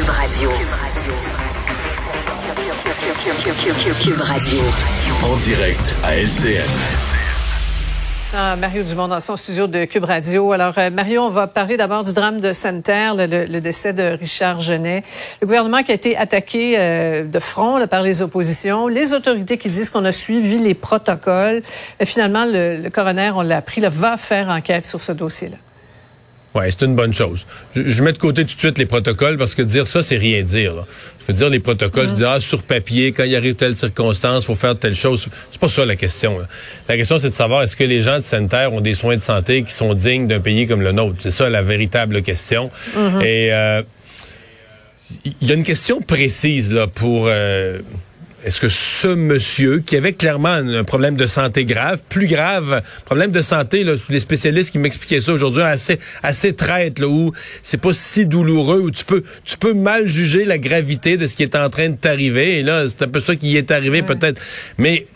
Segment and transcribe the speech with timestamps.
[0.00, 0.50] Cube Radio.
[4.02, 4.60] Cube Radio.
[5.22, 6.70] En direct à LCN.
[8.34, 10.52] Ah, Mario Dumont dans son studio de Cube Radio.
[10.52, 14.16] Alors, euh, Mario, on va parler d'abord du drame de Sainte-Terre, le, le, décès de
[14.18, 15.04] Richard Genet.
[15.42, 19.58] Le gouvernement qui a été attaqué euh, de front là, par les oppositions, les autorités
[19.58, 21.60] qui disent qu'on a suivi les protocoles.
[21.98, 25.58] Et finalement, le, le coroner, on l'a appris, là, va faire enquête sur ce dossier-là.
[26.54, 27.46] Oui, c'est une bonne chose.
[27.76, 30.42] Je, mets de côté tout de suite les protocoles parce que dire ça, c'est rien
[30.42, 30.74] dire.
[30.74, 30.84] Là.
[31.20, 32.14] Je veux dire les protocoles, mm.
[32.14, 35.28] dire ah, sur papier, quand il arrive telle circonstance, faut faire telle chose.
[35.52, 36.38] C'est pas ça la question.
[36.88, 39.22] La question, c'est de savoir est-ce que les gens de sanitaire ont des soins de
[39.22, 41.18] santé qui sont dignes d'un pays comme le nôtre?
[41.20, 42.68] C'est ça la véritable question.
[42.96, 43.24] Mm-hmm.
[43.24, 43.82] Et euh,
[45.24, 47.26] il y a une question précise là pour.
[47.28, 47.78] Euh,
[48.44, 53.30] est-ce que ce monsieur, qui avait clairement un problème de santé grave, plus grave, problème
[53.30, 57.80] de santé, là, les spécialistes qui m'expliquaient ça aujourd'hui, assez, assez traite, là, où c'est
[57.80, 61.42] pas si douloureux, où tu peux, tu peux mal juger la gravité de ce qui
[61.42, 62.58] est en train de t'arriver.
[62.58, 64.40] Et là, c'est un peu ça qui est arrivé peut-être.
[64.78, 65.06] Mais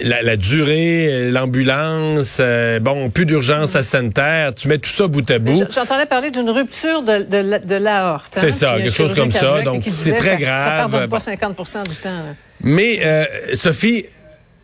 [0.00, 5.38] la, durée, l'ambulance, euh, bon, plus d'urgence à sanitaire, tu mets tout ça bout à
[5.38, 5.64] bout.
[5.70, 8.32] J'entendais parler d'une rupture de, de, de l'aorte.
[8.36, 9.62] c'est hein, ça, quelque chose comme ça.
[9.62, 10.62] Donc, c'est très grave.
[10.62, 12.36] Ça pardonne pas 50 du temps.
[12.62, 13.24] Mais, euh,
[13.54, 14.06] Sophie,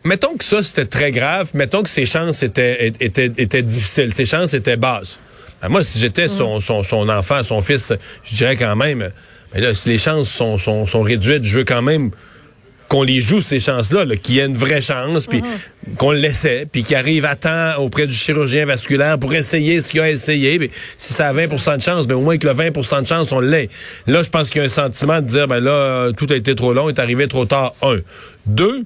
[0.03, 1.51] mettons que ça, c'était très grave.
[1.53, 4.13] Mettons que ses chances étaient, étaient, étaient difficiles.
[4.13, 5.19] Ses chances étaient basses.
[5.61, 6.37] Ben, moi, si j'étais mm.
[6.37, 9.11] son, son, son, enfant, son fils, je dirais quand même,
[9.53, 12.11] mais là, si les chances sont, sont, sont réduites, je veux quand même
[12.91, 15.95] qu'on les joue ces chances-là, qu'il y ait une vraie chance, puis mhm.
[15.95, 19.91] qu'on le laissait, puis qu'il arrive à temps auprès du chirurgien vasculaire pour essayer ce
[19.91, 20.69] qu'il a essayé.
[20.97, 23.39] si ça a 20% de chance, ben au moins que le 20% de chance, on
[23.39, 23.69] l'ait.
[24.07, 26.53] Là, je pense qu'il y a un sentiment de dire, ben là, tout a été
[26.53, 27.75] trop long, est arrivé trop tard.
[27.81, 27.99] Un.
[28.45, 28.83] Deux,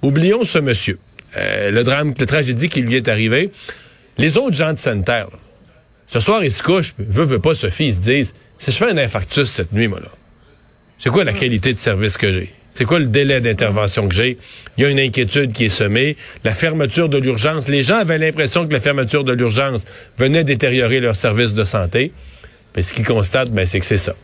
[0.00, 1.00] oublions ce monsieur.
[1.36, 3.50] Euh, le drame, la tragédie qui lui est arrivée.
[4.16, 5.30] Les autres gens de Santerre,
[6.06, 8.92] ce soir, ils se couchent, veut, veut pas, Sophie, ils se disent, si je fais
[8.92, 10.10] un infarctus cette nuit, moi, là,
[10.98, 12.54] c'est quoi la qualité de service que j'ai?
[12.74, 14.36] C'est quoi le délai d'intervention que j'ai?
[14.76, 16.16] Il y a une inquiétude qui est semée.
[16.42, 17.68] La fermeture de l'urgence.
[17.68, 19.84] Les gens avaient l'impression que la fermeture de l'urgence
[20.18, 22.12] venait détériorer leur service de santé.
[22.76, 24.14] Mais ce qu'ils constatent, ben, c'est que c'est ça.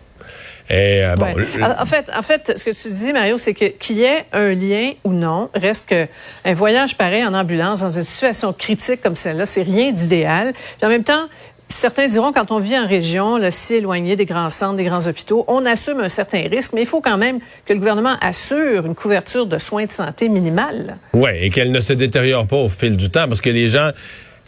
[0.69, 1.27] Et, euh, bon,
[1.63, 4.55] en, fait, en fait, ce que tu dis, Mario, c'est que qu'il y ait un
[4.55, 6.07] lien ou non, reste que
[6.45, 10.53] un voyage pareil en ambulance dans une situation critique comme celle-là, c'est rien d'idéal.
[10.81, 11.29] En même temps,
[11.73, 15.07] Certains diront, quand on vit en région, là, si éloigné des grands centres, des grands
[15.07, 18.87] hôpitaux, on assume un certain risque, mais il faut quand même que le gouvernement assure
[18.87, 20.99] une couverture de soins de santé minimale.
[21.13, 23.93] Oui, et qu'elle ne se détériore pas au fil du temps, parce que les gens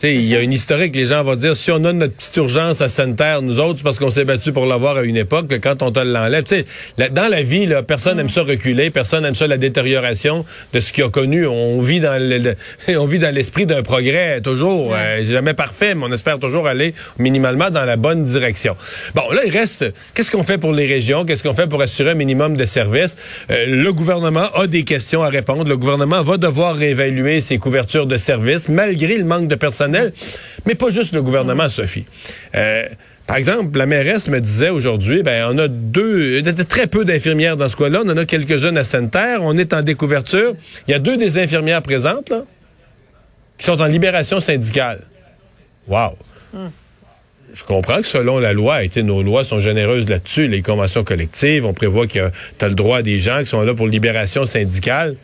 [0.02, 2.80] il y a une historique, les gens vont dire, si on a notre petite urgence
[2.80, 5.54] à sanitaire, nous autres, c'est parce qu'on s'est battu pour l'avoir à une époque, que
[5.54, 9.22] quand on te l'enlève, tu sais, dans la vie, là, personne n'aime ça reculer, personne
[9.22, 11.46] n'aime ça la détérioration de ce qu'il a connu.
[11.46, 12.56] On vit dans le,
[12.98, 16.94] on vit dans l'esprit d'un progrès, toujours, euh, jamais parfait, mais on espère toujours aller
[17.18, 18.76] minimalement dans la bonne direction.
[19.14, 21.24] Bon, là, il reste, qu'est-ce qu'on fait pour les régions?
[21.24, 23.16] Qu'est-ce qu'on fait pour assurer un minimum de services?
[23.50, 25.68] Euh, le gouvernement a des questions à répondre.
[25.68, 29.91] Le gouvernement va devoir réévaluer ses couvertures de services, malgré le manque de personnel
[30.66, 32.04] mais pas juste le gouvernement, Sophie.
[32.54, 32.86] Euh,
[33.26, 37.68] par exemple, la mairesse me disait aujourd'hui, ben on a deux, très peu d'infirmières dans
[37.68, 38.02] ce coin-là.
[38.04, 39.40] On en a quelques-unes à Sainte-Terre.
[39.42, 40.54] On est en découverture.
[40.88, 42.42] Il y a deux des infirmières présentes là,
[43.58, 45.00] qui sont en libération syndicale.
[45.86, 46.16] Wow.
[46.52, 46.68] Hmm.
[47.54, 50.48] Je comprends que selon la loi, nos lois sont généreuses là-dessus.
[50.48, 53.74] Les conventions collectives, on prévoit que tu as le droit des gens qui sont là
[53.74, 55.16] pour libération syndicale.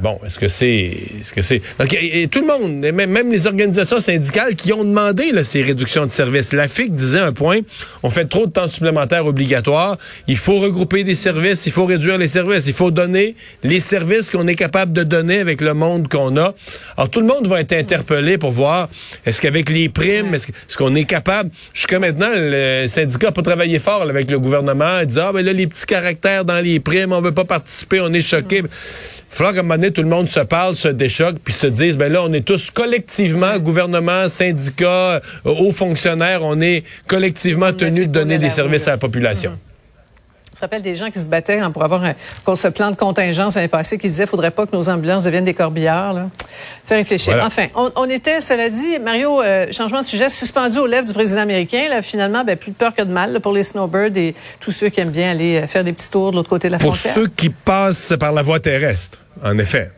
[0.00, 1.62] Bon, est-ce que c'est, est-ce que c'est,
[1.92, 6.04] et, tout le monde, même, même, les organisations syndicales qui ont demandé là, ces réductions
[6.04, 6.52] de services.
[6.52, 7.60] La FIC disait un point,
[8.02, 9.96] on fait trop de temps supplémentaire obligatoire,
[10.26, 14.30] il faut regrouper des services, il faut réduire les services, il faut donner les services
[14.30, 16.54] qu'on est capable de donner avec le monde qu'on a.
[16.96, 18.88] Alors tout le monde va être interpellé pour voir,
[19.24, 23.78] est-ce qu'avec les primes, est-ce qu'on est capable, jusqu'à maintenant, le syndicat n'a pas travaillé
[23.78, 27.12] fort avec le gouvernement, il dit, ah ben là, les petits caractères dans les primes,
[27.12, 28.58] on veut pas participer, on est choqué.
[28.58, 31.66] Il faudra qu'à un moment donné, tout le monde se parle, se déchoque, puis se
[31.66, 37.72] dise, ben là, on est tous collectivement, gouvernement, syndicats, euh, hauts fonctionnaires, on est collectivement
[37.72, 39.58] tenus de donner des services à la population.
[40.56, 42.02] Je rappelle des gens qui se battaient hein, pour avoir
[42.42, 45.24] contre ce plan de contingence l'année passée qui disaient qu'il faudrait pas que nos ambulances
[45.24, 46.14] deviennent des corbillards.
[46.14, 46.30] Là.
[46.82, 47.38] Fait réfléchir.
[47.44, 51.42] Enfin, on, était, cela dit, Mario, euh, changement de sujet, suspendu aux lèvres du président
[51.42, 51.90] américain.
[51.90, 54.88] Là, finalement, ben, plus de peur que de mal pour les snowbirds et tous ceux
[54.88, 57.12] qui aiment bien aller euh, faire des petits tours de l'autre côté de la frontière.
[57.12, 59.90] Pour ceux qui passent par la voie terrestre, en effet.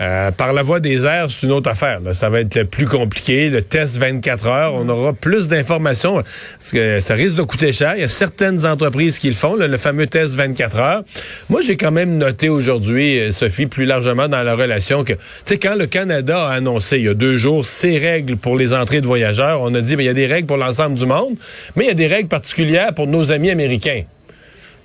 [0.00, 2.00] Euh, par la voie des airs, c'est une autre affaire.
[2.12, 3.50] Ça va être plus compliqué.
[3.50, 7.94] Le test 24 heures, on aura plus d'informations parce que ça risque de coûter cher.
[7.96, 11.02] Il y a certaines entreprises qui le font, le fameux test 24 heures.
[11.48, 15.20] Moi, j'ai quand même noté aujourd'hui, euh, Sophie, plus largement dans la relation que, tu
[15.44, 18.72] sais, quand le Canada a annoncé il y a deux jours ses règles pour les
[18.72, 21.06] entrées de voyageurs, on a dit, ben, il y a des règles pour l'ensemble du
[21.06, 21.34] monde,
[21.76, 24.02] mais il y a des règles particulières pour nos amis américains.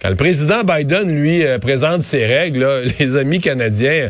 [0.04, 4.10] Quand le président Biden, lui, euh, présente ses règles, les amis canadiens,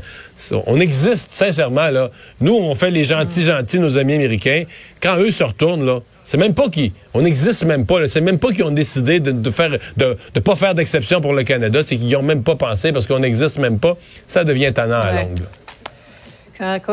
[0.66, 1.92] on existe, sincèrement.
[1.92, 2.10] Là.
[2.42, 4.64] Nous, on fait les gentils, gentils, nos amis américains.
[5.00, 6.94] Quand eux se retournent, là, c'est même pas qui.
[7.14, 8.08] On n'existe même pas.
[8.08, 11.34] C'est même pas qu'ils ont décidé de, de faire de, de pas faire d'exception pour
[11.34, 11.84] le Canada.
[11.84, 13.96] C'est qu'ils ont même pas pensé parce qu'on n'existe même pas.
[14.26, 15.42] Ça devient tannant à longue.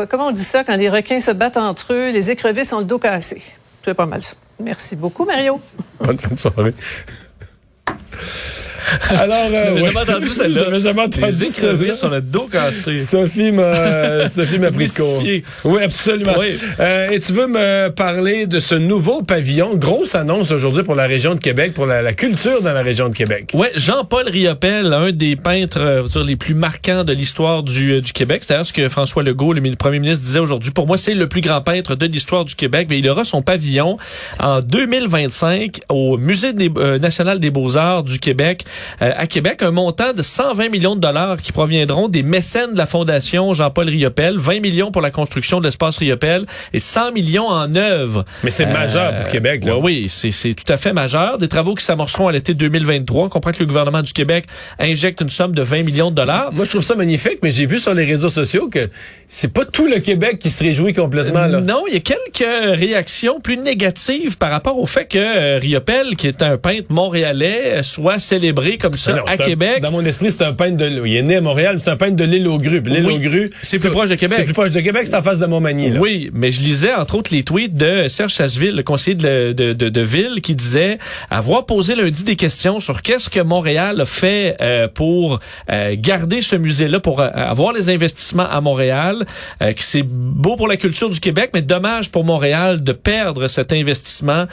[0.09, 2.85] comment on dit ça quand les requins se battent entre eux, les écrevisses ont le
[2.85, 3.41] dos cassé?
[3.83, 4.35] C'est pas mal ça.
[4.59, 5.59] Merci beaucoup, Mario.
[5.99, 6.75] Bonne fin de soirée.
[9.09, 10.61] Alors, euh, jamais entendu celle-là.
[10.65, 11.93] J'avais jamais entendu ça.
[11.93, 12.93] sur le dos cassé.
[12.93, 15.23] Sophie m'a, Sophie m'a pris cours.
[15.65, 16.33] Oui, absolument.
[16.79, 21.07] Euh, et tu veux me parler de ce nouveau pavillon, grosse annonce aujourd'hui pour la
[21.07, 23.51] région de Québec, pour la, culture dans la région de Québec.
[23.53, 28.01] Oui, Jean-Paul Riopel, un des peintres euh, dire, les plus marquants de l'histoire du, euh,
[28.01, 28.41] du Québec.
[28.43, 30.71] C'est d'ailleurs ce que François Legault, le premier ministre, disait aujourd'hui.
[30.71, 32.87] Pour moi, c'est le plus grand peintre de l'histoire du Québec.
[32.89, 33.97] Mais il aura son pavillon
[34.39, 38.65] en 2025 au Musée national des beaux-arts du Québec.
[39.01, 42.77] Euh, à Québec un montant de 120 millions de dollars qui proviendront des mécènes de
[42.77, 47.47] la Fondation Jean-Paul Riopel, 20 millions pour la construction de l'espace Riopel et 100 millions
[47.47, 48.25] en œuvres.
[48.43, 49.65] Mais c'est majeur pour Québec.
[49.65, 49.77] Là.
[49.77, 51.37] oui, c'est tout à fait majeur.
[51.37, 53.25] Des travaux qui s'amorceront à l'été 2023.
[53.25, 54.45] On comprend que le gouvernement du Québec
[54.79, 56.51] injecte une somme de 20 millions de dollars.
[56.53, 58.79] Moi, je trouve ça magnifique, mais j'ai vu sur les réseaux sociaux que
[59.27, 61.47] c'est pas tout le Québec qui se réjouit complètement.
[61.47, 61.61] Là.
[61.61, 66.15] non, il y a quelques réactions plus négatives par rapport au fait que euh, Riopel,
[66.15, 69.81] qui est un peintre montréalais, soit célébré comme ça à Québec.
[69.81, 71.05] dans mon esprit, c'est un peintre de.
[71.05, 72.81] Il est né à Montréal, c'est un peintre de l'île aux grues.
[72.85, 73.49] L'île aux grues.
[73.61, 74.37] C'est plus proche de Québec.
[74.37, 75.91] C'est plus proche de Québec, c'est en face de Montmagny.
[75.91, 75.99] Là.
[75.99, 79.73] Oui, mais je lisais entre autres les tweets de Serge Chasseville, le conseiller de, de,
[79.73, 80.97] de, de, ville, qui disait
[81.29, 85.39] avoir posé lundi des questions sur qu'est-ce que Montréal a fait euh, pour
[85.71, 89.25] euh, garder ce musée-là, pour euh, avoir les investissements à Montréal,
[89.59, 93.73] que c'est beau pour la culture du Québec, mais dommage pour Montréal de perdre cet
[93.73, 94.45] investissement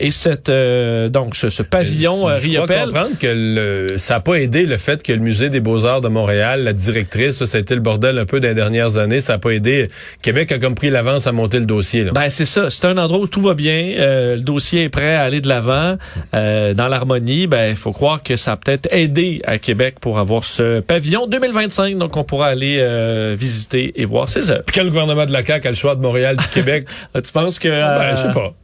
[0.00, 0.50] et cette
[1.10, 2.86] donc ce, ce pavillon Riopel.
[2.86, 6.08] comprendre que le ça n'a pas aidé le fait que le musée des Beaux-Arts de
[6.08, 9.20] Montréal, la directrice, ça, a été le bordel un peu les dernières années.
[9.20, 9.88] Ça n'a pas aidé.
[10.22, 12.04] Québec a comme pris l'avance à monter le dossier.
[12.04, 12.12] Là.
[12.12, 12.70] Ben c'est ça.
[12.70, 13.94] C'est un endroit où tout va bien.
[13.98, 15.96] Euh, le dossier est prêt à aller de l'avant
[16.34, 17.46] euh, dans l'harmonie.
[17.46, 21.26] Ben il faut croire que ça a peut-être aidé à Québec pour avoir ce pavillon
[21.26, 21.98] 2025.
[21.98, 24.64] Donc on pourra aller euh, visiter et voir ses œuvres.
[24.66, 26.86] Puis quel gouvernement de la CAQ a le choix de Montréal du Québec?
[27.22, 28.54] Tu penses que ben, je sais pas.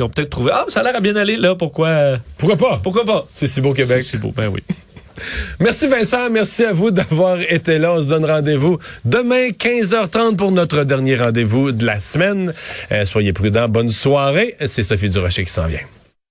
[0.00, 1.54] Ils ont peut-être trouvé ah ça a l'air à bien aller là.
[1.54, 2.80] Pourquoi Pourquoi pas?
[2.82, 3.28] Pourquoi pas?
[3.34, 4.02] C'est si beau Québec.
[4.02, 4.32] C'est si beau.
[4.34, 4.62] Ben oui.
[5.60, 7.92] Merci Vincent, merci à vous d'avoir été là.
[7.92, 12.54] On se donne rendez-vous demain 15h30 pour notre dernier rendez-vous de la semaine.
[12.90, 14.56] Euh, soyez prudents, bonne soirée.
[14.64, 15.80] C'est Sophie Durocher qui s'en vient.